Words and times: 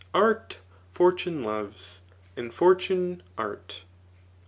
Art 0.15 0.57
fortune 0.93 1.43
loves^ 1.43 1.99
suid 2.35 2.51
fortune 2.55 3.21
art. 3.37 3.83